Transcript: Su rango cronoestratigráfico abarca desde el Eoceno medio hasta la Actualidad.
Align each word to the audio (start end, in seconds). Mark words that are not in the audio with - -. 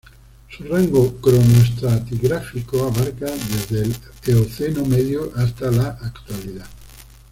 Su 0.49 0.63
rango 0.63 1.15
cronoestratigráfico 1.17 2.87
abarca 2.87 3.27
desde 3.29 3.83
el 3.85 3.95
Eoceno 4.25 4.83
medio 4.83 5.31
hasta 5.35 5.69
la 5.69 5.89
Actualidad. 5.89 6.65